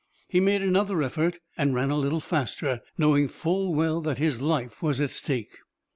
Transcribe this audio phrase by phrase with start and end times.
[0.27, 4.81] He made another effort, and ran a little faster, knowing full well that his life
[4.81, 5.59] was at stake.